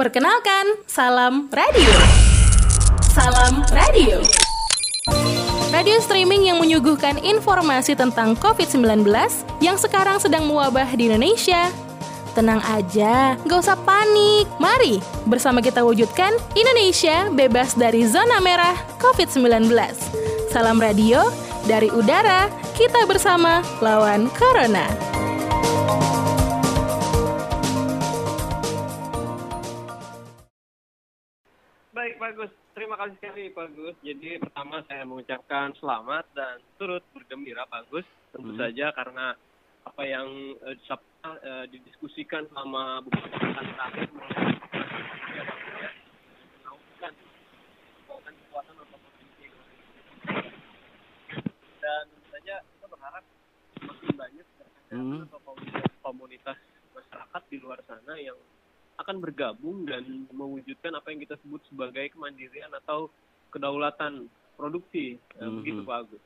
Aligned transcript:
Perkenalkan, 0.00 0.80
Salam 0.88 1.52
Radio. 1.52 1.92
Salam 3.12 3.60
Radio. 3.68 4.24
Radio 5.68 6.00
streaming 6.00 6.48
yang 6.48 6.56
menyuguhkan 6.56 7.20
informasi 7.20 7.92
tentang 7.92 8.32
COVID-19 8.40 9.04
yang 9.60 9.76
sekarang 9.76 10.16
sedang 10.16 10.48
mewabah 10.48 10.88
di 10.96 11.12
Indonesia. 11.12 11.68
Tenang 12.32 12.64
aja, 12.64 13.36
gak 13.44 13.60
usah 13.60 13.76
panik. 13.76 14.48
Mari 14.56 15.04
bersama 15.28 15.60
kita 15.60 15.84
wujudkan 15.84 16.32
Indonesia 16.56 17.28
bebas 17.28 17.76
dari 17.76 18.08
zona 18.08 18.40
merah 18.40 18.80
COVID-19. 19.04 19.68
Salam 20.48 20.80
radio 20.80 21.28
dari 21.68 21.92
udara, 21.92 22.48
kita 22.72 23.04
bersama 23.04 23.60
lawan 23.84 24.32
Corona. 24.32 24.88
Baik, 31.90 32.22
Pak 32.22 32.38
Gus. 32.38 32.52
Terima 32.70 32.94
kasih 32.94 33.18
sekali, 33.18 33.50
Pak 33.50 33.74
Gus. 33.74 33.96
Jadi 34.06 34.38
pertama 34.38 34.78
saya 34.86 35.02
mengucapkan 35.02 35.74
selamat 35.74 36.22
dan 36.38 36.62
turut 36.78 37.02
bergembira, 37.10 37.66
Pak 37.66 37.90
Gus. 37.90 38.06
Tentu 38.30 38.54
Hmm. 38.54 38.60
saja 38.62 38.94
karena 38.94 39.34
apa 39.82 40.02
yang 40.06 40.28
eh, 40.70 40.74
disap- 40.78 41.02
eh, 41.26 41.66
didiskusikan 41.66 42.46
selama 42.46 43.02
beberapa 43.02 43.42
pekan 43.42 43.66
terakhir 43.74 44.06
dan 51.80 52.04
saja 52.30 52.56
kita 52.62 52.86
berharap 52.86 53.24
banyak 54.14 54.46
Hmm. 54.90 55.26
komunitas 56.02 56.58
masyarakat 56.94 57.42
di 57.50 57.56
luar 57.62 57.78
sana 57.86 58.14
yang 58.18 58.36
akan 59.00 59.16
bergabung 59.18 59.88
dan 59.88 60.04
mewujudkan 60.30 60.92
apa 60.92 61.08
yang 61.10 61.24
kita 61.24 61.40
sebut 61.40 61.64
sebagai 61.66 62.12
kemandirian 62.12 62.68
atau 62.84 63.08
kedaulatan 63.50 64.28
produksi 64.54 65.16
Eh, 65.40 65.48
Mhm. 65.48 65.56
begitu 65.64 65.80
Pak 65.82 65.96
Agus. 66.04 66.22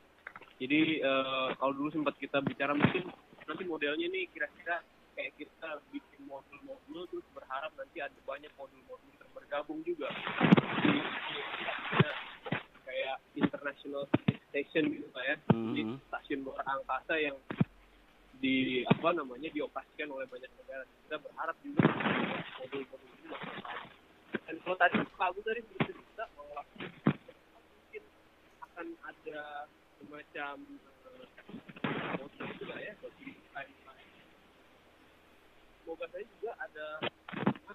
Jadi 0.58 0.80
eh, 1.00 1.48
kalau 1.54 1.72
dulu 1.72 1.88
sempat 1.90 2.18
kita 2.18 2.42
bicara 2.42 2.74
mungkin 2.74 3.06
nanti 3.46 3.62
modelnya 3.64 4.10
nih 4.10 4.26
kira-kira 4.28 4.82
kayak 5.14 5.32
kita 5.38 5.68
bikin 5.94 6.26
modul-modul 6.26 7.06
terus 7.06 7.26
berharap 7.30 7.70
nanti 7.78 8.02
ada 8.02 8.18
banyak 8.26 8.50
modul-modul 8.58 9.10
yang 9.14 9.30
bergabung 9.30 9.78
juga. 9.86 10.10
Jadi, 10.82 10.98
kayak 12.82 13.16
international 13.34 14.04
station 14.50 14.90
gitu 14.90 15.06
Pak 15.14 15.22
ya. 15.22 15.36
Jadi 15.46 15.82
Mhm. 15.86 15.96
stasiun 16.10 16.40
luar 16.42 16.66
angkasa 16.66 17.14
yang 17.16 17.38
di 18.34 18.82
apa 18.84 19.14
namanya 19.14 19.46
dioperasikan 19.48 20.10
oleh 20.10 20.26
banyak 20.26 20.50
negara. 20.58 20.82
Kita 21.06 21.16
berharap 21.22 21.56
juga 21.62 21.82
Dan 24.44 24.56
kalau 24.64 24.76
tadi 24.80 24.96
Pak 25.04 25.28
Agus 25.30 25.44
tadi 25.44 25.60
bercerita 25.68 26.24
bahwa 26.32 26.60
mungkin 26.72 28.02
akan 28.64 28.86
ada 29.04 29.40
semacam 30.00 30.54
eh, 31.84 32.12
modul 32.18 32.48
juga 32.60 32.76
ya 32.80 32.92
bagi. 33.04 33.30
Semoga 35.84 36.04
saya 36.08 36.24
juga 36.24 36.50
ada 36.56 36.86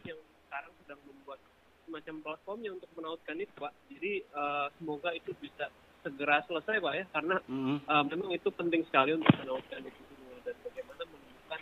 yang 0.01 0.19
sekarang 0.49 0.73
sedang 0.81 0.99
membuat 1.05 1.39
semacam 1.85 2.15
platformnya 2.25 2.69
untuk 2.73 2.89
menautkan 2.97 3.37
itu 3.37 3.53
Pak. 3.53 3.73
Jadi 3.93 4.13
eh, 4.25 4.67
semoga 4.81 5.09
itu 5.13 5.31
bisa 5.37 5.69
segera 6.03 6.41
selesai 6.47 6.79
Pak 6.79 6.93
ya 6.95 7.05
karena 7.11 7.35
Mhm. 7.45 7.75
Uh, 7.83 8.03
memang 8.07 8.29
itu 8.31 8.49
penting 8.55 8.81
sekali 8.87 9.11
untuk 9.19 9.31
menautkan 9.35 9.83
itu 9.83 10.01
semua 10.07 10.37
dan 10.47 10.55
bagaimana 10.63 11.03
menemukan 11.03 11.61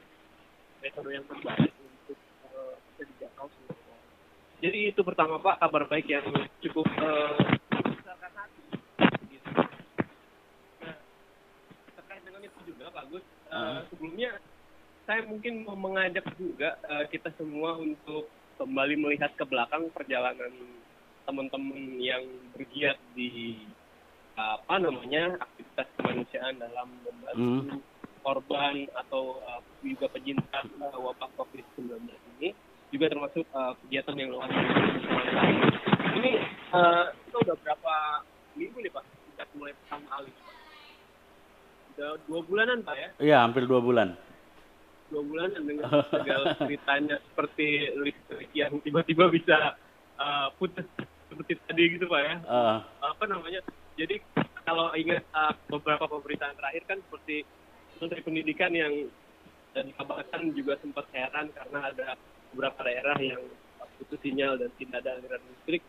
metode 0.84 1.10
yang 1.10 1.26
terbaik 1.26 1.72
uh, 1.74 1.77
bisa 2.98 3.14
dijangkau 3.14 3.46
semua 3.46 3.78
orang. 3.78 4.02
Jadi 4.58 4.80
itu 4.90 5.02
pertama 5.06 5.38
Pak 5.38 5.62
kabar 5.62 5.86
baik 5.86 6.10
yang 6.10 6.26
cukup 6.66 6.90
uh, 6.98 7.38
membesarkan 7.70 8.32
hati. 8.34 8.62
Gitu. 9.30 9.50
Nah, 10.82 10.98
terkait 11.94 12.24
dengan 12.26 12.42
itu 12.42 12.60
juga 12.66 12.90
Pak 12.90 13.06
Gus, 13.14 13.26
uh, 13.54 13.86
sebelumnya 13.94 14.42
saya 15.06 15.22
mungkin 15.30 15.62
mau 15.62 15.78
mengajak 15.78 16.26
juga 16.42 16.74
uh, 16.90 17.06
kita 17.06 17.30
semua 17.38 17.78
untuk 17.78 18.26
kembali 18.58 18.98
melihat 18.98 19.30
ke 19.38 19.46
belakang 19.46 19.94
perjalanan 19.94 20.50
teman-teman 21.30 22.02
yang 22.02 22.26
bergiat 22.58 22.98
di 23.14 23.62
apa 24.38 24.82
namanya 24.82 25.38
aktivitas 25.38 25.86
kemanusiaan 26.02 26.58
dalam 26.58 26.90
membantu 27.06 27.38
Hmm. 27.38 27.78
korban 28.26 28.90
atau 28.98 29.38
uh, 29.46 29.62
juga 29.86 30.10
penyintas 30.10 30.66
uh, 30.82 30.98
wabah 30.98 31.30
COVID-19 31.38 32.10
ini 32.38 32.50
juga 32.92 33.06
termasuk 33.12 33.44
uh, 33.52 33.74
kegiatan 33.84 34.16
yang 34.16 34.30
luar 34.32 34.48
biasa. 34.48 35.42
Ini 36.18 36.32
uh, 36.72 37.06
kita 37.28 37.38
udah 37.44 37.56
berapa 37.62 37.94
minggu 38.56 38.78
nih 38.80 38.92
Pak? 38.92 39.04
Sudah 39.06 39.48
mulai 39.60 39.74
pertama 39.76 40.06
kali. 40.08 40.30
Pak. 40.32 40.46
Udah 41.98 42.10
dua 42.30 42.40
bulanan 42.46 42.80
Pak 42.86 42.96
ya? 42.96 43.10
Iya, 43.20 43.38
hampir 43.44 43.64
dua 43.68 43.82
bulan. 43.84 44.16
Dua 45.12 45.22
bulanan 45.24 45.62
dengan 45.64 45.88
segala 46.14 46.46
ceritanya 46.60 47.16
seperti 47.32 47.68
listrik 48.00 48.50
yang 48.56 48.74
tiba-tiba 48.82 49.30
bisa 49.32 49.76
uh, 50.20 50.48
putus 50.56 50.88
seperti 51.28 51.60
tadi 51.68 51.84
gitu 52.00 52.06
Pak 52.08 52.22
ya? 52.24 52.36
Eh, 52.40 52.78
apa 53.04 53.24
namanya 53.28 53.60
jadi 54.00 54.22
kalau 54.64 54.92
ingat 54.96 55.24
uh, 55.32 55.54
beberapa 55.72 56.08
pemberitaan 56.08 56.56
terakhir 56.56 56.84
kan 56.88 56.98
seperti 57.04 57.44
Menteri 57.98 58.22
Pendidikan 58.24 58.72
yang 58.74 58.94
dan 59.74 59.94
dikabarkan 59.94 60.42
juga 60.58 60.74
sempat 60.82 61.06
heran 61.14 61.54
karena 61.54 61.80
ada 61.94 62.08
beberapa 62.54 62.80
daerah 62.86 63.18
yang 63.20 63.42
putus 63.98 64.20
sinyal 64.22 64.62
dan 64.62 64.70
tidak 64.78 65.02
ada 65.04 65.18
aliran 65.18 65.42
listrik 65.42 65.82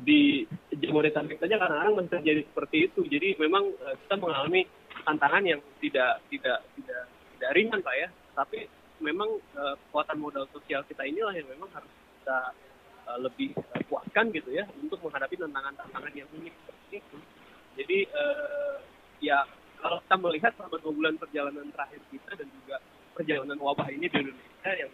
di 0.00 0.48
Jabodetabek 0.72 1.36
saja 1.36 1.60
kadang-kadang 1.60 1.94
masih 2.00 2.12
terjadi 2.16 2.40
seperti 2.48 2.76
itu 2.88 3.00
jadi 3.04 3.28
memang 3.36 3.68
uh, 3.84 3.94
kita 4.00 4.16
mengalami 4.16 4.64
tantangan 5.04 5.44
yang 5.44 5.60
tidak 5.84 6.24
tidak 6.32 6.58
tidak 6.80 7.02
tidak 7.36 7.50
ringan 7.52 7.80
pak 7.84 7.94
ya 8.00 8.08
tapi 8.32 8.64
memang 9.04 9.28
uh, 9.56 9.76
kekuatan 9.76 10.16
modal 10.16 10.48
sosial 10.56 10.80
kita 10.88 11.04
inilah 11.04 11.36
yang 11.36 11.48
memang 11.52 11.68
harus 11.76 11.92
kita 11.92 12.56
uh, 13.08 13.18
lebih 13.20 13.52
kuatkan 13.90 14.30
gitu 14.30 14.54
ya 14.54 14.64
untuk 14.78 15.02
menghadapi 15.02 15.34
tantangan-tantangan 15.34 16.12
yang 16.14 16.30
unik 16.30 16.54
seperti 16.62 17.02
itu. 17.02 17.18
Jadi 17.74 17.98
eh, 18.06 18.76
ya 19.18 19.42
kalau 19.82 19.98
kita 20.06 20.16
melihat 20.22 20.52
selama 20.54 20.76
dua 20.78 20.92
bulan 20.94 21.14
perjalanan 21.18 21.66
terakhir 21.74 22.00
kita 22.14 22.30
dan 22.38 22.46
juga 22.46 22.76
perjalanan 23.18 23.58
wabah 23.58 23.88
ini 23.90 24.06
di 24.06 24.16
Indonesia 24.16 24.72
yang 24.78 24.90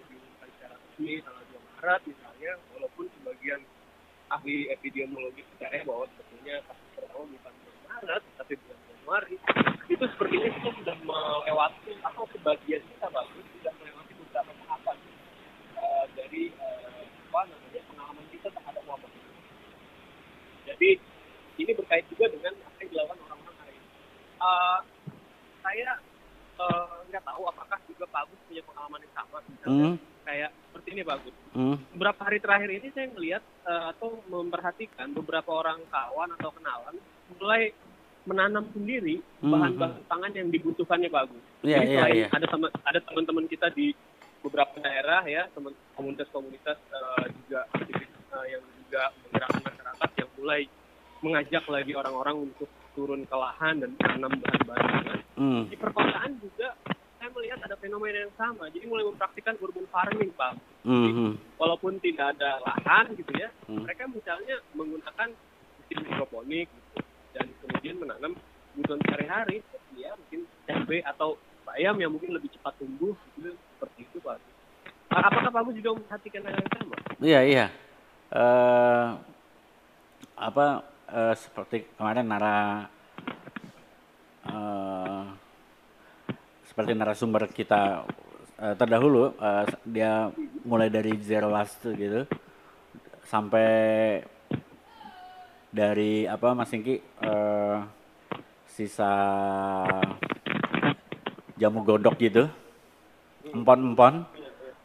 resmi 0.97 1.21
tanggal 1.21 1.45
2 1.53 1.77
Maret 1.77 2.03
misalnya, 2.09 2.53
walaupun 2.73 3.05
sebagian 3.21 3.61
ahli 4.33 4.73
epidemiologi 4.73 5.45
percaya 5.53 5.85
bahwa 5.85 6.09
sebetulnya 6.09 6.57
kasus 6.65 6.89
pertama 6.97 7.29
bukan 7.29 7.53
bulan 7.53 7.77
Maret 7.85 8.23
tapi 8.41 8.53
bulan 8.57 8.81
Januari 8.89 9.37
itu 9.93 10.05
sepertinya 10.09 10.49
kita 10.57 10.71
sudah 10.73 10.97
melewati 11.05 11.93
atau 12.01 12.25
sebagian 12.33 12.81
kita 12.81 13.07
bagus 13.13 13.45
sudah 13.61 13.73
melewati 13.77 14.13
beberapa 14.17 14.53
tahapan 14.57 14.97
eh, 15.77 16.05
dari 16.17 16.43
eh, 16.49 17.05
apa 17.29 17.41
namanya 17.45 17.81
pengalaman 17.93 18.27
kita 18.33 18.49
terhadap 18.57 18.83
wabah 18.89 19.11
ini. 19.13 19.33
Jadi 20.65 20.91
ini 21.61 21.73
berkait 21.77 22.09
juga 22.09 22.25
dengan 22.33 22.57
apa 22.65 22.77
yang 22.81 22.89
dilakukan 22.89 23.19
orang-orang 23.21 23.57
hari 23.61 23.75
ini. 23.77 23.89
Eh, 24.41 24.79
saya 25.61 25.91
eh, 26.61 26.87
nggak 27.13 27.25
tahu 27.25 27.43
apakah 27.49 27.79
juga 27.89 28.05
Pak 28.09 28.21
Agus 28.27 28.41
punya 28.49 28.63
pengalaman 28.65 29.01
yang 29.05 29.15
sama 29.15 29.37
misalnya 29.47 29.87
hmm, 29.93 29.97
kayak 30.27 30.51
seperti 30.69 30.89
ini 30.93 31.03
Pak 31.05 31.17
Agus. 31.21 31.35
hmm, 31.55 31.77
Beberapa 31.97 32.21
hari 32.27 32.39
terakhir 32.41 32.71
ini 32.73 32.89
saya 32.93 33.07
melihat 33.13 33.43
eh, 33.69 33.85
atau 33.95 34.09
memperhatikan 34.29 35.09
beberapa 35.13 35.51
orang 35.53 35.81
kawan 35.89 36.31
atau 36.41 36.51
kenalan 36.57 36.97
mulai 37.39 37.63
menanam 38.27 38.65
sendiri 38.75 39.23
Hmm, 39.39 39.53
bahan-bahan 39.55 40.03
pangan 40.11 40.33
yang 40.35 40.49
dibutuhkannya 40.51 41.09
Pak 41.13 41.23
Agus. 41.31 41.45
Iya, 41.63 41.79
Jadi 41.79 41.87
selain 41.95 42.17
iya. 42.17 42.27
ada 42.33 42.47
teman 42.49 42.71
ada 42.73 43.01
teman-teman 43.05 43.45
kita 43.47 43.69
di 43.71 43.95
beberapa 44.43 44.75
daerah 44.83 45.23
ya, 45.29 45.47
teman 45.55 45.75
komunitas-komunitas 45.95 46.79
eh, 46.79 47.25
juga 47.37 47.61
aktivis 47.77 48.11
eh, 48.11 48.47
yang 48.51 48.63
juga 48.87 49.03
menggerakkan 49.23 49.63
masyarakat 49.63 50.11
yang 50.19 50.31
mulai 50.41 50.63
mengajak 51.23 51.65
lagi 51.67 51.93
orang-orang 51.95 52.37
untuk 52.51 52.69
turun 52.97 53.29
ke 53.29 53.37
lahan 53.37 53.85
dan 53.85 53.93
menanam 54.01 54.33
bahan-bahan 54.41 55.21
hmm, 55.37 55.63
Di 55.69 55.77
perkotaan 55.77 56.41
juga 56.41 56.73
saya 57.21 57.29
melihat 57.37 57.59
ada 57.61 57.77
fenomena 57.77 58.25
yang 58.25 58.35
sama. 58.41 58.71
Jadi 58.73 58.87
mulai 58.89 59.05
mempraktikkan 59.05 59.61
urban 59.61 59.85
farming, 59.93 60.33
Pak. 60.33 60.57
hmm, 60.89 61.11
hmm. 61.13 61.33
Walaupun 61.61 62.01
tidak 62.01 62.33
ada 62.39 62.59
lahan 62.65 63.13
gitu 63.19 63.33
ya, 63.37 63.53
Hmm. 63.69 63.83
mereka 63.85 64.09
misalnya 64.09 64.57
menggunakan 64.73 65.29
sistem 65.85 66.07
hidroponik 66.07 66.71
gitu, 66.71 66.99
dan 67.37 67.47
kemudian 67.61 67.97
menanam 68.01 68.33
kebutuhan 68.73 69.01
sehari-hari 69.05 69.57
ya 69.97 70.13
mungkin 70.15 70.41
cabai 70.69 71.01
atau 71.03 71.35
bayam 71.65 71.97
yang 71.99 72.13
mungkin 72.13 72.31
lebih 72.37 72.53
cepat 72.53 72.77
tumbuh 72.79 73.17
gitu 73.37 73.53
seperti 73.77 74.01
itu 74.07 74.19
Pak. 74.23 74.39
Apakah 75.11 75.51
Pak 75.51 75.61
Agus 75.65 75.75
juga 75.81 75.97
memperhatikan 75.97 76.43
hal 76.45 76.55
yang 76.55 76.71
sama? 76.77 76.97
Iya, 77.19 77.41
iya. 77.43 77.67
Eh, 78.31 79.09
apa 80.37 80.67
eh, 81.11 81.35
seperti 81.39 81.87
kemarin 81.95 82.27
nara 82.27 82.87
eh, 84.47 85.23
seperti 86.67 86.93
narasumber 86.93 87.49
kita 87.51 88.05
eh, 88.61 88.75
terdahulu 88.75 89.35
eh, 89.39 89.65
dia 89.87 90.29
mulai 90.67 90.91
dari 90.91 91.15
zero 91.23 91.51
waste 91.55 91.95
gitu. 91.97 92.27
Sampai 93.27 94.23
dari 95.75 96.25
apa 96.31 96.55
Mas 96.55 96.71
Singki 96.71 97.03
eh, 97.03 97.79
sisa 98.71 99.13
jamu 101.57 101.81
godok 101.81 102.17
gitu. 102.21 102.45
Empon-empon. 103.51 104.27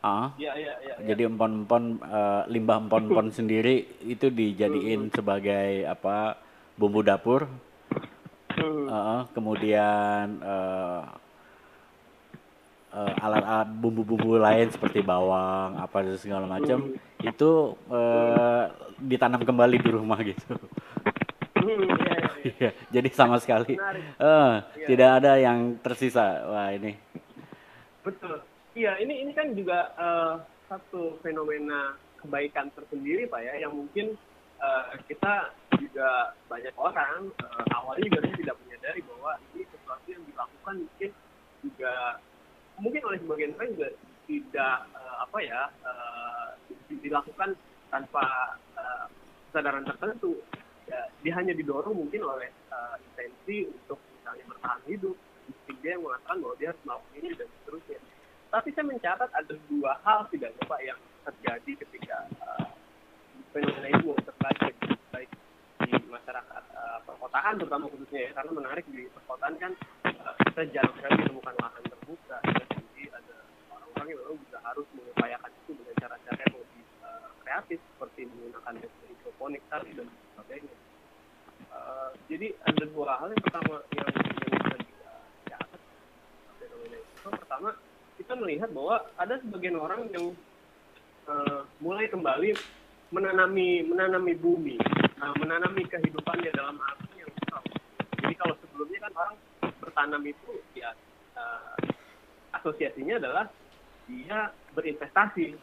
Ah. 0.01 0.33
Iya, 0.33 0.57
iya, 0.57 0.73
iya. 0.81 0.90
Jadi 1.03 1.27
empon-empon 1.27 1.83
eh, 1.99 2.43
limbah 2.49 2.77
empon-empon 2.85 3.27
sendiri 3.37 3.75
itu 4.05 4.29
dijadiin 4.29 5.09
sebagai 5.09 5.85
apa 5.85 6.37
bumbu 6.77 7.01
dapur 7.01 7.47
Hmm. 8.51 8.83
Heeh, 8.83 9.21
kemudian 9.31 10.25
eh, 10.43 11.01
eh, 12.91 13.13
alat-alat 13.23 13.69
bumbu-bumbu 13.79 14.35
lain 14.37 14.67
seperti 14.67 14.99
bawang 14.99 15.79
apa 15.79 16.03
segala 16.19 16.45
macam 16.45 16.91
itu 17.23 17.51
eh, 17.87 18.63
ditanam 18.99 19.41
kembali 19.47 19.77
di 19.79 19.89
rumah 19.89 20.19
gitu. 20.21 20.59
Hmm, 21.61 21.79
iya, 21.95 21.95
iya, 21.95 22.19
iya. 22.19 22.29
Iya, 22.59 22.69
jadi 22.89 23.09
sama 23.13 23.37
sekali 23.37 23.77
Iya. 23.77 24.87
tidak 24.89 25.09
ada 25.21 25.31
yang 25.37 25.77
tersisa. 25.79 26.41
Wah 26.49 26.73
ini. 26.73 26.97
Betul. 28.01 28.41
Iya, 28.73 28.97
ini 28.99 29.25
ini 29.25 29.31
kan 29.31 29.53
juga 29.53 29.93
eh, 29.95 30.33
satu 30.71 31.19
fenomena 31.19 31.99
kebaikan 32.23 32.71
tersendiri 32.71 33.27
Pak 33.27 33.43
ya, 33.43 33.67
yang 33.67 33.75
mungkin 33.75 34.15
eh, 34.63 34.83
kita 35.11 35.51
juga 35.75 36.31
banyak 36.47 36.71
orang 36.79 37.27
eh, 37.27 37.75
awalnya 37.75 38.07
juga 38.07 38.31
tidak 38.39 38.55
menyadari 38.63 39.03
bahwa 39.03 39.35
ini 39.51 39.67
sesuatu 39.67 40.07
yang 40.07 40.23
dilakukan 40.23 40.75
mungkin 40.87 41.11
juga 41.59 41.93
mungkin 42.79 43.01
oleh 43.03 43.19
sebagian 43.19 43.51
orang 43.59 43.69
juga 43.75 43.89
tidak 44.31 44.77
eh, 44.95 45.15
apa 45.19 45.37
ya 45.43 45.61
eh, 45.83 46.47
dilakukan 47.03 47.49
tanpa 47.91 48.55
eh, 48.79 49.05
kesadaran 49.51 49.83
tertentu. 49.83 50.39
Ya, 50.87 51.07
dia 51.23 51.33
hanya 51.35 51.51
didorong 51.51 51.99
mungkin 51.99 52.23
oleh 52.23 52.47
eh, 52.47 52.95
intensi 53.11 53.67
untuk 53.67 53.99
misalnya 54.15 54.47
bertahan 54.55 54.81
hidup, 54.87 55.19
dia 55.83 55.99
yang 55.99 56.03
mengatakan 56.07 56.39
bahwa 56.39 56.55
dia 56.55 56.67
harus 56.71 56.83
melakukan 56.87 57.15
ini 57.19 57.27
dan 57.35 57.47
seterusnya. 57.59 57.99
Tapi 58.51 58.67
saya 58.75 58.83
mencatat 58.83 59.31
ada 59.31 59.53
dua 59.71 59.95
hal 60.03 60.27
setidaknya 60.27 60.63
Pak 60.67 60.81
yang 60.83 60.99
terjadi 61.23 61.71
ketika 61.87 62.27
eh, 62.35 62.67
fenomena 63.55 63.87
itu 63.87 64.11
terjadi 64.11 64.91
baik 65.15 65.31
di 65.87 65.91
masyarakat 66.11 66.63
eh, 66.75 66.99
perkotaan 67.07 67.63
terutama 67.63 67.87
khususnya 67.87 68.27
ya 68.27 68.31
karena 68.35 68.51
menarik 68.51 68.83
di 68.91 69.07
perkotaan 69.07 69.55
kan 69.55 69.71
eh, 70.03 70.33
kita 70.51 70.61
jarang 70.75 70.91
sekali 70.99 71.15
menemukan 71.23 71.55
lahan 71.63 71.83
terbuka 71.87 72.37
ya. 72.43 72.63
jadi 72.75 73.03
ada 73.15 73.35
orang-orang 73.71 74.07
yang 74.11 74.19
memang 74.19 74.37
juga 74.43 74.57
harus 74.67 74.87
mengupayakan 74.99 75.51
itu 75.55 75.71
dengan 75.71 75.95
cara-cara 75.95 76.41
yang 76.43 76.55
lebih 76.59 76.83
eh, 77.07 77.29
kreatif 77.47 77.79
seperti 77.95 78.19
menggunakan 78.27 78.73
hidroponik 78.83 79.63
tadi 79.71 79.89
dan 79.95 80.07
sebagainya. 80.35 80.75
Eh, 81.71 82.09
jadi 82.27 82.47
ada 82.67 82.83
dua 82.83 83.15
hal 83.15 83.31
yang 83.31 83.43
pertama 83.47 83.79
yang, 83.95 84.11
yang 84.11 84.51
bisa 84.59 84.75
kita 84.75 85.11
catat 85.47 85.81
fenomena 86.59 86.97
itu 86.99 87.29
pertama 87.31 87.71
kita 88.21 88.37
melihat 88.37 88.69
bahwa 88.69 89.01
ada 89.17 89.41
sebagian 89.41 89.81
orang 89.81 90.05
yang 90.13 90.37
eh, 91.25 91.61
mulai 91.81 92.05
kembali 92.05 92.53
menanami 93.11 93.83
menanami 93.89 94.33
bumi, 94.37 94.77
nah, 95.17 95.33
menanami 95.41 95.83
kehidupannya 95.89 96.53
dalam 96.53 96.77
arti 96.79 97.17
yang 97.17 97.31
besar. 97.33 97.61
Jadi 98.21 98.33
kalau 98.37 98.55
sebelumnya 98.61 99.09
kan 99.09 99.13
orang 99.17 99.35
bertanam 99.81 100.21
itu 100.23 100.61
ya 100.77 100.93
eh, 101.33 101.75
asosiasinya 102.55 103.17
adalah 103.17 103.45
dia 104.05 104.53
berinvestasi 104.77 105.57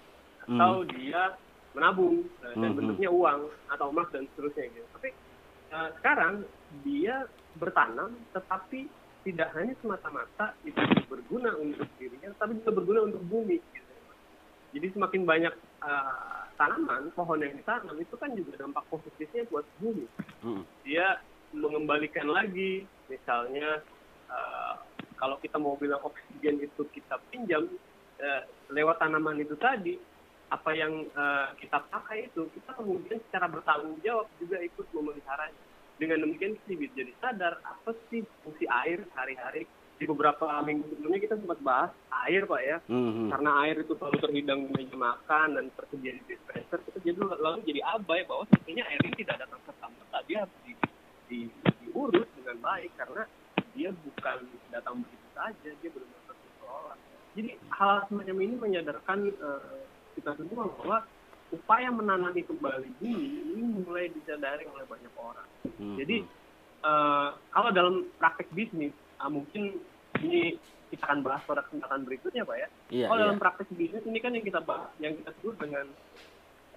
atau 0.51 0.83
dia 0.89 1.39
menabung 1.79 2.27
eh, 2.43 2.55
dan 2.59 2.75
Mhm. 2.75 2.77
bentuknya 2.83 3.11
uang 3.15 3.41
atau 3.71 3.87
emas 3.95 4.11
dan 4.11 4.27
seterusnya 4.35 4.67
gitu. 4.75 4.89
Tapi 4.99 5.09
eh, 5.71 5.89
sekarang 6.03 6.43
dia 6.83 7.23
bertanam 7.55 8.19
tetapi 8.35 8.91
tidak 9.29 9.53
hanya 9.53 9.77
semata-mata 9.85 10.57
itu 10.65 10.81
berguna 11.05 11.53
untuk 11.61 11.85
dirinya, 12.01 12.33
tapi 12.41 12.57
juga 12.65 12.81
berguna 12.81 13.13
untuk 13.13 13.21
bumi. 13.29 13.61
Gitu. 13.61 13.93
Jadi 14.73 14.87
semakin 14.97 15.23
banyak 15.29 15.55
eh, 15.85 16.43
tanaman, 16.57 17.13
pohon 17.13 17.45
yang 17.45 17.53
ditanam 17.53 17.93
itu 18.01 18.17
kan 18.17 18.33
juga 18.33 18.57
dampak 18.57 18.89
positifnya 18.89 19.45
buat 19.53 19.69
bumi. 19.85 20.09
Mm. 20.41 20.65
Dia 20.89 21.21
mengembalikan 21.53 22.33
lagi, 22.33 22.89
misalnya 23.13 23.85
eh, 24.33 24.75
kalau 25.21 25.37
kita 25.45 25.61
mau 25.61 25.77
bilang 25.77 26.01
oksigen 26.01 26.65
itu 26.65 26.89
kita 26.89 27.21
pinjam 27.29 27.69
eh, 28.17 28.43
lewat 28.73 28.97
tanaman 28.97 29.45
itu 29.45 29.61
tadi, 29.61 30.01
apa 30.49 30.73
yang 30.73 31.05
eh, 31.05 31.49
kita 31.61 31.85
pakai 31.93 32.33
itu 32.33 32.49
kita 32.57 32.73
kemudian 32.73 33.21
secara 33.29 33.45
bertanggung 33.53 34.01
jawab 34.01 34.25
juga 34.41 34.57
ikut 34.65 34.89
memeliharanya. 34.97 35.69
Dengan 35.99 36.23
demikian 36.23 36.55
kita 36.57 36.79
bisa 36.79 36.95
jadi 36.97 37.13
sadar 37.19 37.59
apa 37.61 37.91
sih 38.09 38.23
fungsi 38.41 38.65
air 38.65 39.03
sehari-hari. 39.11 39.67
Di 39.99 40.07
beberapa 40.07 40.47
minggu 40.63 40.87
sebelumnya 40.89 41.19
kita 41.19 41.35
sempat 41.35 41.59
bahas 41.59 41.91
air 42.23 42.47
pak 42.47 42.63
ya, 42.63 42.79
Mhm. 42.87 43.35
karena 43.35 43.51
air 43.67 43.83
itu 43.83 43.93
selalu 43.93 44.19
terhidang 44.21 44.61
di 44.63 44.73
meja 44.73 44.95
makan 44.95 45.59
dan 45.59 45.65
tersedia 45.75 46.15
di 46.15 46.23
dispenser 46.25 46.79
kita 46.87 46.99
jadi 47.03 47.19
lalu 47.19 47.67
jadi 47.67 47.83
abai 47.85 48.23
bahwa 48.23 48.47
sebetulnya 48.47 48.87
air 48.87 49.01
ini 49.03 49.15
tidak 49.19 49.43
datang 49.43 49.59
serta 49.67 49.87
merta 49.91 50.19
dia 50.23 50.47
harus 50.47 50.55
di, 50.63 50.73
di- 51.27 51.51
diurus 51.83 52.31
dengan 52.39 52.57
baik 52.63 52.95
karena 52.95 53.27
dia 53.75 53.91
bukan 53.91 54.39
datang 54.71 54.95
begitu 55.03 55.27
saja 55.35 55.71
dia 55.73 55.91
benar-benar 55.91 56.37
dikelola 56.37 56.95
jadi 57.35 57.51
hal 57.75 57.97
semacam 58.07 58.37
ini 58.39 58.55
menyadarkan 58.55 59.19
eh, 59.35 59.83
kita 60.15 60.31
semua 60.39 60.63
bahwa 60.79 60.99
upaya 61.49 61.89
menanami 61.91 62.43
kembali 62.45 62.89
bumi 62.99 63.27
ini 63.51 63.78
mulai 63.89 64.13
disadari 64.13 64.69
oleh 64.69 64.85
banyak 64.85 65.15
orang 65.17 65.49
Mhm. 65.81 65.97
jadi 65.97 66.17
eh, 66.85 67.29
kalau 67.49 67.71
dalam 67.73 67.95
praktek 68.15 68.53
bisnis 68.53 68.93
ah, 69.17 69.27
mungkin 69.27 69.81
ini 70.21 70.61
kita 70.89 71.05
akan 71.05 71.21
bahas 71.21 71.43
pada 71.43 71.65
kesempatan 71.65 72.05
berikutnya 72.05 72.45
pak 72.45 72.57
ya 72.57 72.69
Iya, 72.89 73.07
kalau 73.07 73.17
iya. 73.17 73.25
dalam 73.25 73.39
praktek 73.39 73.69
bisnis 73.71 74.05
ini 74.05 74.19
kan 74.19 74.33
yang 74.33 74.43
kita 74.43 74.61
bahas, 74.61 74.89
yang 74.99 75.13
kita 75.15 75.31
sebut 75.35 75.57
dengan 75.59 75.87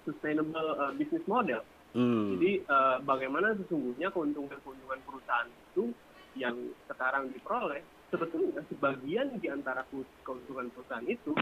sustainable 0.02 0.68
uh, 0.74 0.92
business 0.92 1.22
model. 1.24 1.62
Hmm. 1.92 2.34
Jadi 2.34 2.64
uh, 2.66 2.98
bagaimana 3.00 3.54
sesungguhnya 3.54 4.08
keuntungan-keuntungan 4.10 5.00
perusahaan 5.00 5.48
itu 5.48 5.92
yang 6.34 6.56
sekarang 6.88 7.28
diperoleh 7.30 7.80
sebetulnya 8.08 8.64
sebagian 8.66 9.36
di 9.36 9.48
antara 9.48 9.84
ke- 9.86 10.08
keuntungan 10.22 10.72
perusahaan 10.72 11.04
itu 11.04 11.32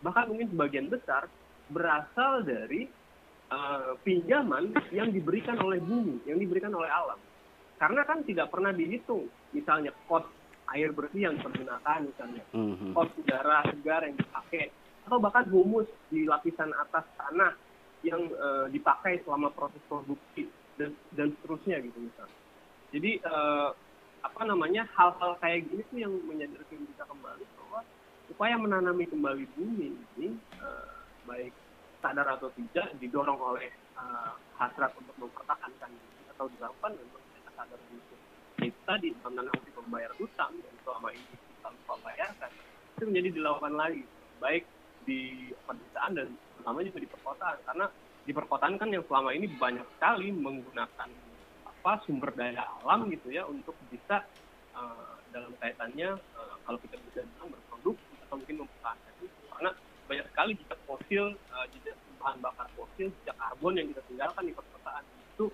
bahkan 0.00 0.26
mungkin 0.26 0.50
sebagian 0.50 0.86
besar 0.86 1.30
berasal 1.66 2.42
dari 2.42 2.90
uh, 3.50 3.94
pinjaman 4.06 4.72
yang 4.94 5.10
diberikan 5.10 5.58
oleh 5.60 5.82
bumi, 5.82 6.22
yang 6.26 6.38
diberikan 6.38 6.72
oleh 6.74 6.88
alam. 6.88 7.18
Karena 7.76 8.04
kan 8.04 8.22
tidak 8.24 8.52
pernah 8.52 8.70
dihitung, 8.72 9.28
misalnya 9.52 9.90
cost 10.06 10.28
air 10.70 10.94
bersih 10.94 11.26
yang 11.30 11.34
digunakan 11.34 11.98
misalnya 11.98 12.42
Mhm. 12.54 12.94
kos 12.94 13.10
udara 13.18 13.66
segar 13.66 14.06
yang 14.06 14.14
dipakai 14.14 14.70
atau 15.06 15.18
bahkan 15.18 15.42
humus 15.50 15.90
di 16.12 16.22
lapisan 16.30 16.70
atas 16.78 17.02
tanah 17.18 17.58
yang 18.06 18.30
eh, 18.30 18.66
dipakai 18.70 19.20
selama 19.26 19.50
proses 19.50 19.82
produksi 19.90 20.46
dan 20.78 20.94
dan 21.18 21.34
seterusnya 21.34 21.82
gitu 21.82 21.98
misalnya. 21.98 22.38
Jadi 22.94 23.10
eh, 23.18 23.68
apa 24.20 24.40
namanya 24.46 24.86
hal-hal 24.94 25.34
kayak 25.42 25.66
gini 25.68 25.82
tuh 25.90 25.98
yang 25.98 26.12
menyadarkan 26.28 26.86
kita 26.86 27.04
kembali 27.08 27.44
bahwa 27.58 27.80
upaya 28.30 28.54
menanami 28.60 29.04
kembali 29.10 29.44
bumi 29.58 29.90
ini 30.16 30.28
eh, 30.38 30.90
baik 31.26 31.52
sadar 32.00 32.26
atau 32.36 32.48
tidak 32.56 32.92
didorong 32.96 33.38
oleh 33.38 33.70
eh, 33.72 34.32
hasrat 34.56 34.92
untuk 34.96 35.16
mempertahankan 35.20 35.90
atau 36.36 36.48
dilakukan 36.56 36.96
memang 36.96 37.24
kita 37.36 37.50
sadar 37.54 37.78
untuk 37.92 38.18
itu 38.60 38.80
tadi 38.84 39.08
kutip 39.16 39.74
membayar 39.84 40.12
utang 40.20 40.52
dan 40.52 40.74
selama 40.84 41.08
ini 41.16 41.32
kita 41.32 41.68
lupa 41.72 41.94
bayarkan 42.04 42.50
itu 43.00 43.04
menjadi 43.08 43.28
dilakukan 43.32 43.74
lagi. 43.80 44.02
Baik 44.36 44.64
di 45.08 45.48
pedesaan 45.64 46.12
dan 46.12 46.28
terutama 46.56 46.84
juga 46.84 46.98
di 47.00 47.08
perkotaan. 47.08 47.56
Karena 47.64 47.86
di 48.28 48.32
perkotaan 48.36 48.74
kan 48.76 48.88
yang 48.92 49.04
selama 49.08 49.32
ini 49.32 49.46
banyak 49.56 49.86
sekali 49.96 50.28
menggunakan 50.28 51.08
apa 51.64 51.92
sumber 52.04 52.28
daya 52.36 52.60
alam 52.84 53.08
gitu 53.08 53.32
ya 53.32 53.48
untuk 53.48 53.72
bisa 53.88 54.20
eh, 54.76 55.12
dalam 55.32 55.48
kaitannya 55.56 56.12
eh, 56.20 56.54
kalau 56.68 56.78
kita 56.84 57.00
bisa 57.08 57.24
bilang 57.24 57.56
berproduksi 57.56 58.12
atau 58.28 58.36
mungkin 58.36 58.56
mempertahankan 58.68 59.08
itu 59.08 59.09
banyak 60.10 60.26
sekali 60.26 60.52
jejak 60.58 60.80
fosil 60.84 61.24
eh, 61.32 61.66
jejak 61.72 61.94
bahan 62.18 62.42
bakar 62.42 62.66
fosil 62.74 63.08
jejak 63.22 63.36
karbon 63.38 63.78
yang 63.78 63.86
kita 63.94 64.02
tinggalkan 64.10 64.42
di 64.42 64.52
perkotaan. 64.52 65.04
Itu 65.30 65.46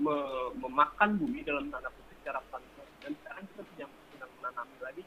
me- 0.00 0.50
memakan 0.56 1.20
bumi 1.20 1.44
dalam 1.44 1.68
tanda 1.68 1.92
kutip 1.92 2.16
secara 2.24 2.40
pelan 2.48 2.64
dan 3.00 3.12
sekarang 3.14 3.44
kita 3.46 3.62
sedang 3.68 3.90
menanami 4.40 4.76
lagi 4.80 5.02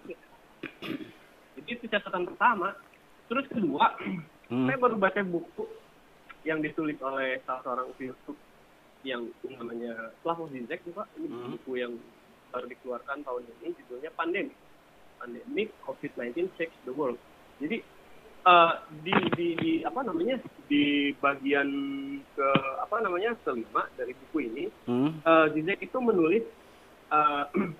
jadi 1.53 1.69
itu 1.69 1.85
catatan 1.87 2.23
pertama. 2.27 2.75
Terus 3.25 3.45
kedua 3.47 3.95
Hmm. 4.43 4.67
saya 4.67 4.75
baru 4.75 4.99
baca 4.99 5.23
buku 5.23 5.65
yang 6.43 6.59
ditulis 6.59 6.99
oleh 6.99 7.39
salah 7.47 7.63
seorang 7.63 7.89
filsuf 7.95 8.35
yang 9.01 9.31
namanya 9.47 10.11
Slavoj 10.21 10.51
Zizek 10.51 10.83
juga 10.83 11.07
ini 11.15 11.31
Hmm. 11.31 11.55
buku 11.55 11.79
yang 11.79 11.95
baru 12.51 12.67
dikeluarkan 12.67 13.23
tahun 13.23 13.47
ini 13.63 13.73
judulnya 13.81 14.11
Pandemic. 14.13 14.53
Pandemic 15.17 15.71
COVID-19 15.81 16.51
Shakes 16.53 16.75
the 16.83 16.91
World. 16.91 17.15
Jadi 17.57 17.79
eh, 18.43 18.73
di, 19.03 19.13
di 19.35 19.47
di 19.55 19.71
apa 19.83 20.03
namanya 20.03 20.39
di 20.67 21.11
bagian 21.19 21.69
ke 22.35 22.47
apa 22.81 23.01
namanya 23.03 23.35
kelima 23.43 23.87
dari 23.95 24.13
buku 24.15 24.39
ini 24.47 24.65
Hmm. 24.87 25.19
uh, 25.23 25.47
Zizek 25.51 25.79
itu 25.79 25.97
menulis 25.99 26.43
uh, 27.11 27.47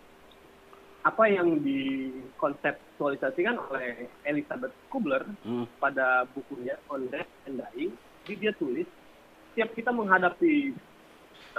apa 1.09 1.23
yang 1.27 1.59
dikonseptualisasikan 1.59 3.59
oleh 3.71 4.07
Elizabeth 4.23 4.71
Kubler 4.87 5.23
Hmm. 5.43 5.67
pada 5.83 6.23
bukunya 6.31 6.79
On 6.87 7.03
Death 7.11 7.27
and 7.47 7.59
Dying. 7.59 7.91
Jadi 8.23 8.35
dia 8.39 8.55
tulis, 8.55 8.87
setiap 9.51 9.75
kita 9.75 9.91
menghadapi 9.91 10.71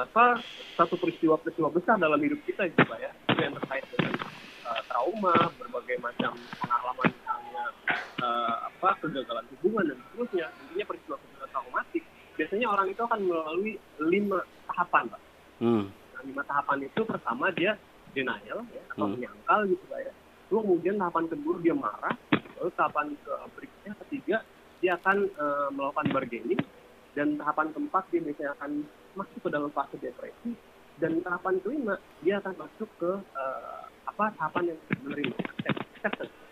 apa 0.00 0.40
satu 0.74 0.96
peristiwa-peristiwa 0.96 1.70
besar 1.70 2.00
dalam 2.00 2.18
hidup 2.18 2.40
kita 2.48 2.66
gitu 2.72 2.88
ya, 2.96 3.12
yang 3.36 3.52
terkait 3.60 3.84
dengan 3.92 4.16
uh, 4.64 4.80
trauma, 4.88 5.52
berbagai 5.60 6.00
macam 6.00 6.32
pengalaman 6.58 7.12
uh, 8.20 8.56
apa 8.68 8.88
kegagalan 9.02 9.44
hubungan 9.56 9.84
dan 9.92 9.98
seterusnya, 10.08 10.46
intinya 10.66 10.84
peristiwa-peristiwa 10.92 11.46
traumatik. 11.52 12.04
Biasanya 12.34 12.66
orang 12.66 12.86
itu 12.90 13.02
akan 13.04 13.20
melalui 13.22 13.72
lima 14.02 14.40
tahapan, 14.66 15.04
Pak. 15.06 15.22
Hmm. 15.62 15.84
Nah, 15.90 16.22
lima 16.26 16.42
tahapan 16.42 16.78
itu 16.82 17.00
pertama 17.06 17.46
dia 17.54 17.78
denial 18.14 18.66
ya, 18.70 18.82
atau 18.94 19.06
Hmm. 19.06 19.14
menyangkal 19.18 19.60
gitu 19.70 19.84
Pak 19.86 20.00
ya. 20.02 20.12
Lalu 20.50 20.58
kemudian 20.66 20.94
tahapan 20.98 21.24
kedua 21.30 21.54
dia 21.62 21.74
marah, 21.74 22.14
lalu 22.60 22.70
tahapan 22.78 23.06
ke 23.22 23.34
berikutnya 23.58 23.92
ketiga 24.06 24.36
dia 24.82 24.92
akan 25.00 25.16
eh, 25.24 25.68
melakukan 25.72 26.06
bargaining 26.12 26.60
dan 27.16 27.40
tahapan 27.40 27.72
keempat 27.72 28.04
dia 28.12 28.20
biasanya 28.20 28.52
akan 28.60 28.70
masuk 29.16 29.40
ke 29.40 29.48
dalam 29.48 29.70
fase 29.72 29.96
depresi 29.96 30.52
dan 31.00 31.18
tahapan 31.24 31.56
kelima 31.64 31.94
dia 32.20 32.38
akan 32.42 32.54
masuk 32.54 32.90
ke 33.00 33.12
eh, 33.16 33.82
apa 34.04 34.24
tahapan 34.36 34.74
yang 34.74 34.78
menerima 35.02 35.34
acceptance. 35.96 36.43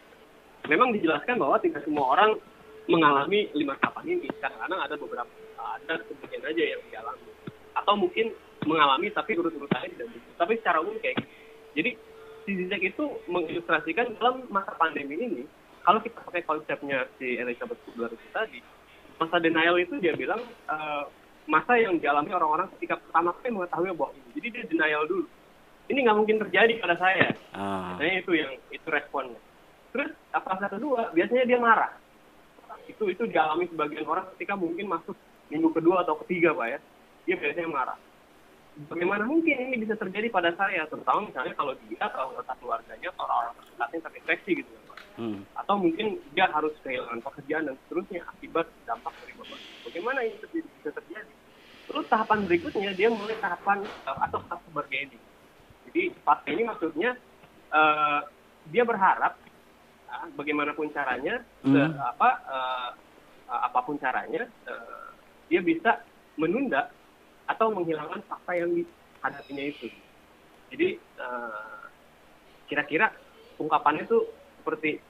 Memang 0.71 0.95
dijelaskan 0.95 1.39
bahwa 1.43 1.59
tidak 1.59 1.83
semua 1.83 2.15
orang 2.15 2.39
mengalami 2.87 3.51
lima 3.55 3.75
tahapan 3.83 4.19
ini. 4.19 4.29
Kadang-kadang 4.39 4.81
ada 4.83 4.95
beberapa 4.99 5.33
ada 5.59 5.95
sebagian 6.07 6.43
aja 6.47 6.63
yang 6.63 6.83
dialami 6.91 7.33
atau 7.73 7.95
mungkin 7.97 8.31
mengalami 8.63 9.11
tapi 9.11 9.35
urut-urutannya 9.35 9.91
tidak 9.97 10.07
begitu. 10.13 10.31
Tapi 10.39 10.53
secara 10.61 10.79
umum 10.83 10.97
kayak 11.03 11.19
gitu. 11.19 11.31
Jadi 11.73 11.91
si 12.45 12.51
Zizek 12.59 12.83
itu 12.95 13.05
mengilustrasikan 13.27 14.15
dalam 14.21 14.47
masa 14.53 14.77
pandemi 14.77 15.19
ini, 15.19 15.43
kalau 15.83 15.99
kita 15.99 16.21
pakai 16.23 16.43
konsepnya 16.47 17.09
si 17.17 17.39
Elizabeth 17.41 17.81
Kubler 17.87 18.13
itu 18.13 18.29
tadi, 18.31 18.61
masa 19.19 19.41
denial 19.43 19.79
itu 19.81 19.99
dia 19.99 20.15
bilang 20.15 20.43
eh, 20.69 21.05
masa 21.49 21.75
yang 21.81 21.99
dialami 21.99 22.31
orang-orang 22.31 22.71
ketika 22.79 23.01
pertama 23.03 23.35
kali 23.41 23.51
mengetahui 23.51 23.91
bahwa 23.99 24.13
ini. 24.15 24.31
Jadi 24.39 24.47
dia 24.53 24.65
denial 24.69 25.03
dulu. 25.11 25.27
Ini 25.91 25.99
nggak 26.07 26.19
mungkin 26.23 26.37
terjadi 26.47 26.73
pada 26.79 26.97
saya. 27.01 27.35
Ah. 27.51 27.99
Biasanya 27.99 28.15
itu 28.23 28.33
yang 28.39 28.53
itu 28.71 28.87
responnya. 28.87 29.41
Terus 29.93 30.11
apa 30.33 30.57
kedua, 30.73 31.13
biasanya 31.13 31.45
dia 31.45 31.59
marah. 31.61 31.93
Itu 32.89 33.13
itu 33.13 33.29
dialami 33.29 33.69
sebagian 33.69 34.09
orang 34.09 34.27
ketika 34.35 34.57
mungkin 34.57 34.89
masuk 34.89 35.15
minggu 35.53 35.69
kedua 35.77 36.03
atau 36.03 36.17
ketiga, 36.25 36.57
Pak 36.57 36.67
ya. 36.67 36.79
Dia 37.29 37.37
biasanya 37.39 37.69
marah. 37.69 37.99
Bagaimana 38.89 39.29
mungkin 39.29 39.53
ini 39.53 39.77
bisa 39.85 39.93
terjadi 40.01 40.33
pada 40.33 40.49
saya, 40.57 40.89
terutama 40.89 41.29
misalnya 41.29 41.53
kalau 41.53 41.77
dia 41.85 42.09
atau 42.09 42.33
anggota 42.33 42.57
keluarganya 42.57 43.13
atau 43.13 43.23
orang-orang 43.29 43.55
terdekatnya 43.61 44.01
terinfeksi 44.09 44.51
gitu 44.65 44.71
ya, 44.73 44.81
Pak. 44.89 44.99
Hmm. 45.21 45.39
Atau 45.61 45.75
mungkin 45.77 46.07
dia 46.33 46.49
harus 46.49 46.73
kehilangan 46.81 47.21
pekerjaan 47.21 47.69
dan 47.69 47.77
seterusnya 47.85 48.25
akibat 48.33 48.67
dampak 48.89 49.13
dari 49.21 49.33
wabah. 49.37 49.61
Bagaimana 49.85 50.19
ini 50.25 50.37
terjadi, 50.41 50.69
bisa 50.81 50.91
terjadi? 50.97 51.33
Terus 51.85 52.05
tahapan 52.09 52.39
berikutnya 52.49 52.91
dia 52.97 53.09
mulai 53.13 53.37
tahapan 53.45 53.85
eh, 53.85 54.19
atau 54.25 54.41
fase 54.49 54.69
bargaining. 54.73 55.23
Jadi 55.93 56.03
fase 56.25 56.49
ini 56.49 56.63
maksudnya 56.65 57.11
eh, 57.77 58.21
dia 58.73 58.83
berharap 58.89 59.42
bagaimanapun 60.37 60.93
caranya, 60.93 61.41
Hmm. 61.65 61.73
se- 61.73 61.95
apa 61.99 62.29
eh, 62.49 62.91
apa 63.53 63.79
pun 63.85 63.97
caranya, 64.01 64.49
eh, 64.49 65.07
dia 65.49 65.61
bisa 65.61 66.01
menunda 66.41 66.89
atau 67.45 67.69
menghilangkan 67.73 68.25
fakta 68.25 68.53
yang 68.57 68.73
dihadapinya 68.73 69.65
itu. 69.67 69.89
Jadi 70.73 70.89
eh, 70.97 71.81
kira-kira 72.67 73.13
ungkapannya 73.61 74.09
tuh 74.09 74.25
seperti, 74.57 75.01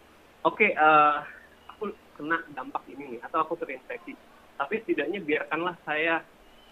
oke, 0.42 0.66
eh, 0.66 1.16
aku 1.70 1.94
kena 2.18 2.42
dampak 2.50 2.82
ini 2.90 3.16
nih, 3.16 3.20
atau 3.22 3.46
aku 3.46 3.54
terinfeksi, 3.58 4.18
tapi 4.58 4.82
setidaknya 4.82 5.22
biarkanlah 5.22 5.78
saya 5.86 6.22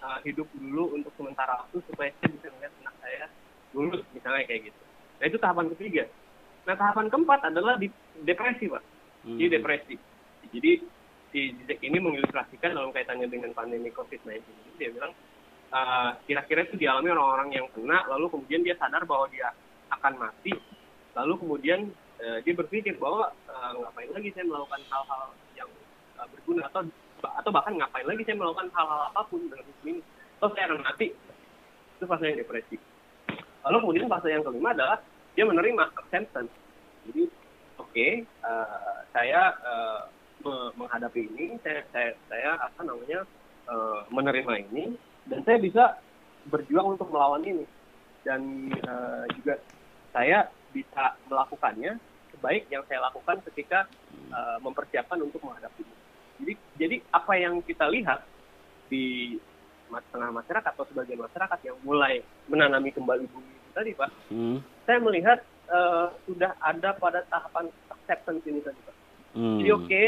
eh, 0.01 0.19
hidup 0.27 0.49
dulu 0.57 0.97
untuk 0.97 1.13
sementara 1.15 1.67
waktu 1.67 1.79
supaya 1.87 2.11
saya 2.19 2.31
bisa 2.35 2.49
melihat 2.51 2.73
anak 2.83 2.95
saya 2.99 3.25
lulus, 3.71 4.03
misalnya 4.11 4.43
kayak 4.51 4.75
gitu. 4.75 4.83
Nah 5.21 5.27
itu 5.31 5.39
tahapan 5.39 5.69
ketiga. 5.77 6.05
Nah 6.69 6.75
tahapan 6.77 7.09
keempat 7.09 7.41
adalah 7.49 7.81
di 7.81 7.89
depresi, 8.25 8.69
pak. 8.69 8.83
Hmm. 9.25 9.37
Jadi 9.37 9.49
depresi. 9.61 9.95
Jadi 10.51 10.71
si 11.31 11.41
Zizek 11.55 11.79
ini 11.87 11.99
mengilustrasikan 12.03 12.75
dalam 12.75 12.91
kaitannya 12.91 13.31
dengan 13.31 13.55
pandemi 13.55 13.89
COVID-19 13.95 14.43
ini, 14.43 14.71
dia 14.77 14.91
bilang 14.91 15.15
eh, 15.71 16.11
kira-kira 16.27 16.67
itu 16.67 16.75
dialami 16.75 17.15
orang-orang 17.15 17.49
yang 17.55 17.67
kena, 17.71 18.03
lalu 18.11 18.27
kemudian 18.35 18.67
dia 18.67 18.75
sadar 18.75 19.07
bahwa 19.07 19.31
dia 19.31 19.55
akan 19.95 20.19
mati, 20.19 20.51
lalu 21.15 21.35
kemudian 21.39 21.81
eh, 22.19 22.39
dia 22.43 22.55
berpikir 22.59 22.99
bahwa 22.99 23.31
eh, 23.47 23.73
ngapain 23.79 24.11
lagi 24.11 24.29
saya 24.35 24.45
melakukan 24.51 24.83
hal-hal 24.91 25.23
yang 25.55 25.71
eh, 26.19 26.27
berguna 26.35 26.67
atau 26.67 26.83
atau 27.21 27.51
bahkan 27.53 27.77
ngapain 27.77 28.07
lagi 28.09 28.23
saya 28.27 28.37
melakukan 28.41 28.69
hal-hal 28.75 29.01
apa 29.13 29.21
pun 29.31 29.41
dengan 29.47 29.65
hidup 29.65 29.87
ini, 29.87 30.01
atau 30.41 30.49
saya 30.57 30.65
akan 30.67 30.81
mati. 30.83 31.09
Itu 32.01 32.05
fase 32.09 32.25
yang 32.27 32.41
depresi. 32.41 32.77
Lalu 33.61 33.77
kemudian 33.85 34.09
fase 34.09 34.29
yang 34.33 34.43
kelima 34.43 34.73
adalah 34.73 34.99
dia 35.35 35.45
menerima 35.47 35.83
acceptance. 35.97 36.53
Jadi 37.09 37.31
oke, 37.79 38.07
eh, 38.27 38.99
saya 39.15 39.41
eh, 39.57 40.01
me- 40.45 40.73
menghadapi 40.77 41.21
ini, 41.33 41.57
saya 41.63 41.85
saya, 41.95 42.11
saya 42.27 42.51
apa 42.61 42.81
namanya 42.83 43.25
eh, 43.71 44.01
menerima 44.11 44.53
ini, 44.71 44.85
dan 45.31 45.41
saya 45.47 45.59
bisa 45.63 45.85
berjuang 46.51 46.99
untuk 46.99 47.09
melawan 47.13 47.45
ini. 47.47 47.65
Dan 48.27 48.69
eh, 48.75 49.25
juga 49.39 49.57
saya 50.11 50.51
bisa 50.71 51.17
melakukannya 51.31 51.97
sebaik 52.37 52.69
yang 52.71 52.85
saya 52.87 53.01
lakukan 53.11 53.43
ketika 53.53 53.87
eh, 54.13 54.59
mempersiapkan 54.61 55.19
untuk 55.23 55.41
menghadapi 55.45 55.83
ini. 55.83 55.97
Jadi 56.41 56.53
jadi 56.81 56.97
apa 57.13 57.33
yang 57.37 57.61
kita 57.65 57.85
lihat 57.93 58.25
di 58.89 59.37
tengah 59.91 60.31
masyarakat 60.31 60.71
atau 60.71 60.87
sebagian 60.87 61.19
masyarakat 61.19 61.59
yang 61.67 61.77
mulai 61.83 62.23
menanami 62.47 62.95
kembali 62.95 63.27
bumi 63.27 63.60
tadi, 63.81 63.97
Pak, 63.97 64.11
Hmm. 64.29 64.61
saya 64.85 65.01
melihat 65.01 65.41
eh, 65.71 66.07
sudah 66.27 66.51
ada 66.59 66.91
pada 66.99 67.23
tahapan 67.31 67.71
acceptance 67.89 68.43
ini 68.43 68.59
tadi, 68.59 68.75
Pak. 68.83 68.97
Hmm. 69.39 69.63
Jadi 69.63 69.71
oke, 69.71 70.03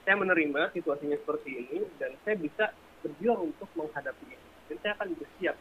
saya 0.00 0.16
menerima 0.16 0.72
situasinya 0.72 1.16
seperti 1.20 1.60
ini 1.60 1.84
dan 2.00 2.16
saya 2.24 2.40
bisa 2.40 2.72
berjuang 3.04 3.52
untuk 3.52 3.68
menghadapi 3.76 4.24
ini. 4.24 4.40
Dan 4.64 4.76
saya 4.80 4.96
akan 4.96 5.12
bersiap 5.12 5.56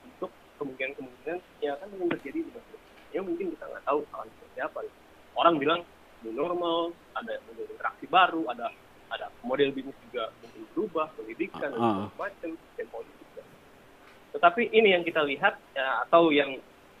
untuk 0.00 0.32
kemungkinan-kemungkinan 0.56 1.38
yang 1.60 1.76
akan 1.76 1.86
mungkin 1.92 2.08
terjadi 2.16 2.40
di 2.40 2.50
masa 2.50 2.68
depan. 2.72 2.90
Ya 3.12 3.20
mungkin 3.20 3.46
kita 3.52 3.64
nggak 3.68 3.84
tahu 3.84 4.00
akan 4.08 4.28
seperti 4.32 4.58
apa. 4.64 4.78
Orang 5.36 5.54
bilang 5.60 5.80
new 6.24 6.32
normal, 6.32 6.80
ada 7.12 7.36
interaksi 7.52 8.08
baru, 8.08 8.48
ada 8.48 8.72
ada 9.06 9.28
model 9.44 9.76
bisnis 9.76 9.94
juga 10.08 10.32
mungkin 10.40 10.64
berubah, 10.72 11.06
pendidikan 11.14 11.68
dan 11.68 11.76
Ah. 11.76 12.08
segala 12.08 12.32
macam, 12.32 12.50
dan 12.74 12.86
politik. 12.88 13.28
dan- 13.36 13.52
Tetapi 14.32 14.62
ini 14.72 14.88
yang 14.90 15.04
kita 15.04 15.20
lihat 15.20 15.60
ya, 15.76 16.00
atau 16.02 16.32
yang 16.32 16.56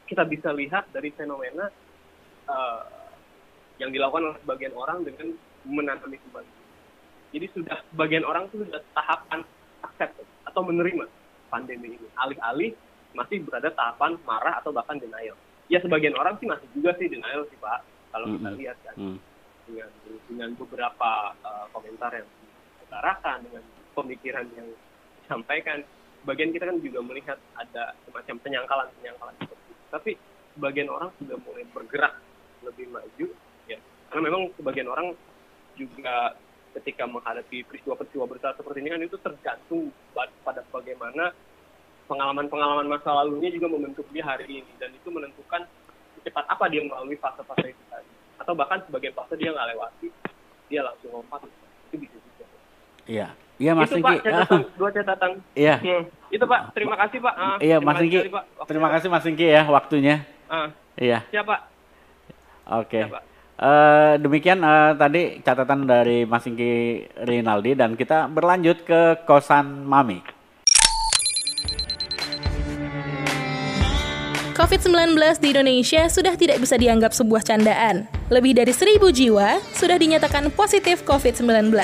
kita 0.06 0.22
bisa 0.26 0.54
lihat 0.54 0.88
dari 0.94 1.10
fenomena 1.12 1.70
eh, 2.46 2.82
yang 3.82 3.92
dilakukan 3.92 4.32
oleh 4.32 4.38
sebagian 4.40 4.72
orang 4.72 5.04
dengan 5.04 5.36
menanami 5.66 6.16
kembali. 6.16 6.52
Jadi 7.34 7.46
sudah 7.52 7.76
sebagian 7.92 8.24
orang 8.24 8.48
itu 8.48 8.64
sudah 8.64 8.80
tahapan 8.96 9.44
accept 9.84 10.16
atau 10.46 10.62
menerima 10.64 11.04
pandemi 11.52 11.98
ini. 11.98 12.08
Alih-alih 12.16 12.72
masih 13.12 13.42
berada 13.44 13.68
tahapan 13.74 14.16
marah 14.24 14.62
atau 14.62 14.72
bahkan 14.72 14.96
denial. 14.96 15.36
Ya 15.66 15.82
sebagian 15.82 16.14
orang 16.14 16.38
sih 16.38 16.46
masih 16.46 16.64
juga 16.72 16.94
sih 16.96 17.10
denial 17.10 17.44
sih 17.50 17.58
Pak. 17.58 17.80
Kalau 18.14 18.26
kita 18.32 18.50
lihat 18.56 18.78
kan 18.86 18.94
Hmm. 18.96 19.18
dengan 19.66 19.90
dengan 20.30 20.50
beberapa 20.56 21.34
uh, 21.42 21.66
komentar 21.74 22.14
yang 22.14 22.24
diutarakan 22.80 23.44
dengan 23.44 23.62
pemikiran 23.92 24.46
yang 24.54 24.68
disampaikan 25.20 25.82
sebagian 26.22 26.54
kita 26.54 26.70
kan 26.70 26.78
juga 26.80 27.02
melihat 27.02 27.38
ada 27.58 27.92
semacam 28.06 28.34
penyangkalan 28.40 28.88
penyangkalan 29.02 29.34
itu 29.42 29.54
tapi 29.90 30.18
sebagian 30.56 30.88
orang 30.88 31.12
sudah 31.20 31.36
mulai 31.44 31.64
bergerak 31.70 32.16
lebih 32.64 32.88
maju. 32.90 33.26
Ya. 33.68 33.78
Karena 34.08 34.22
memang 34.24 34.42
sebagian 34.56 34.88
orang 34.88 35.12
juga 35.76 36.34
ketika 36.76 37.08
menghadapi 37.08 37.64
peristiwa-peristiwa 37.68 38.24
besar 38.28 38.52
seperti 38.56 38.84
ini 38.84 38.92
kan 38.92 39.00
itu 39.04 39.16
tergantung 39.20 39.88
pada 40.16 40.60
bagaimana 40.68 41.32
pengalaman-pengalaman 42.08 42.88
masa 42.88 43.12
lalunya 43.12 43.52
juga 43.52 43.68
membentuk 43.72 44.08
dia 44.12 44.24
hari 44.24 44.48
ini. 44.48 44.72
Dan 44.80 44.92
itu 44.96 45.08
menentukan 45.12 45.68
secepat 46.18 46.44
apa 46.48 46.64
dia 46.72 46.84
melalui 46.84 47.16
fase-fase 47.20 47.72
itu 47.72 47.84
tadi. 47.92 48.10
Atau 48.40 48.52
bahkan 48.56 48.80
sebagian 48.88 49.12
fase 49.16 49.36
dia 49.36 49.52
nggak 49.52 49.68
lewati 49.76 50.08
dia 50.72 50.80
langsung 50.82 51.12
lompat. 51.12 51.44
Itu 51.92 51.96
bisa 52.00 52.16
juga. 52.16 52.44
Iya. 53.06 53.28
Iya 53.56 53.72
Mas 53.72 53.88
Itu 53.88 54.04
Pak, 54.04 54.20
catatan, 54.20 54.60
ah. 54.60 54.60
dua 54.76 54.90
catatan. 54.92 55.30
Iya. 55.56 55.74
Hmm. 55.80 56.04
Itu 56.28 56.44
Pak, 56.44 56.60
terima 56.76 56.94
kasih 57.00 57.18
Pak. 57.24 57.34
Uh, 57.40 57.56
iya 57.64 57.76
Mas 57.80 57.96
Singki. 57.96 58.18
Terima, 58.68 58.88
kasih 58.92 59.08
Mas 59.08 59.22
Singki 59.24 59.46
ya 59.48 59.62
waktunya. 59.64 60.28
Uh, 60.46 60.68
Iya. 60.96 61.28
Siapa? 61.28 61.56
Oke. 62.72 62.88
Okay. 62.88 63.02
Uh, 63.04 63.16
eh, 63.56 64.12
demikian 64.20 64.60
uh, 64.64 64.96
tadi 64.96 65.40
catatan 65.44 65.84
dari 65.84 66.24
Mas 66.24 66.44
Singki 66.44 67.04
Rinaldi 67.24 67.76
dan 67.76 67.96
kita 67.96 68.32
berlanjut 68.32 68.84
ke 68.84 69.24
kosan 69.28 69.84
Mami. 69.84 70.24
COVID-19 74.56 75.20
di 75.36 75.52
Indonesia 75.52 76.08
sudah 76.08 76.32
tidak 76.32 76.64
bisa 76.64 76.80
dianggap 76.80 77.12
sebuah 77.12 77.44
candaan. 77.44 78.08
Lebih 78.32 78.56
dari 78.56 78.72
seribu 78.72 79.12
jiwa 79.12 79.60
sudah 79.76 80.00
dinyatakan 80.00 80.48
positif 80.56 81.04
COVID-19. 81.04 81.76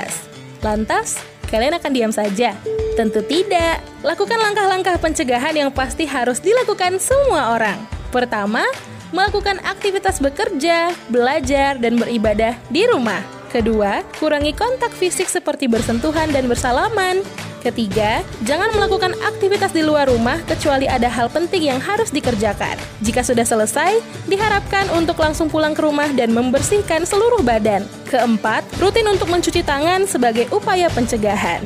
Lantas, 0.64 1.20
kalian 1.52 1.76
akan 1.76 1.92
diam 1.92 2.08
saja? 2.08 2.56
Tentu 2.96 3.20
tidak. 3.20 3.84
Lakukan 4.00 4.40
langkah-langkah 4.40 4.96
pencegahan 4.96 5.52
yang 5.52 5.68
pasti 5.68 6.08
harus 6.08 6.40
dilakukan 6.40 6.96
semua 6.96 7.52
orang. 7.52 7.76
Pertama, 8.08 8.64
melakukan 9.12 9.60
aktivitas 9.60 10.18
bekerja, 10.18 10.96
belajar, 11.12 11.76
dan 11.76 12.00
beribadah 12.00 12.56
di 12.72 12.88
rumah. 12.88 13.20
Kedua, 13.52 14.00
kurangi 14.16 14.56
kontak 14.56 14.96
fisik 14.96 15.28
seperti 15.28 15.68
bersentuhan 15.68 16.32
dan 16.32 16.48
bersalaman. 16.48 17.20
Ketiga, 17.62 18.26
jangan 18.42 18.74
melakukan 18.74 19.14
aktivitas 19.22 19.70
di 19.70 19.86
luar 19.86 20.10
rumah 20.10 20.42
kecuali 20.50 20.90
ada 20.90 21.06
hal 21.06 21.30
penting 21.30 21.70
yang 21.70 21.78
harus 21.78 22.10
dikerjakan. 22.10 22.74
Jika 23.06 23.22
sudah 23.22 23.46
selesai, 23.46 24.02
diharapkan 24.26 24.90
untuk 24.90 25.22
langsung 25.22 25.46
pulang 25.46 25.70
ke 25.70 25.86
rumah 25.86 26.10
dan 26.10 26.34
membersihkan 26.34 27.06
seluruh 27.06 27.38
badan. 27.46 27.86
Keempat, 28.10 28.66
rutin 28.82 29.06
untuk 29.06 29.30
mencuci 29.30 29.62
tangan 29.62 30.10
sebagai 30.10 30.50
upaya 30.50 30.90
pencegahan. 30.90 31.62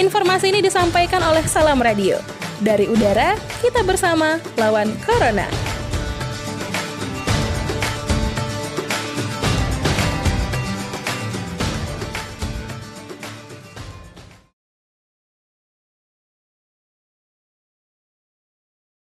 Informasi 0.00 0.56
ini 0.56 0.64
disampaikan 0.64 1.20
oleh 1.20 1.44
Salam 1.44 1.84
Radio. 1.84 2.16
Dari 2.64 2.88
udara, 2.88 3.36
kita 3.60 3.84
bersama 3.84 4.40
lawan 4.56 4.88
Corona. 5.04 5.65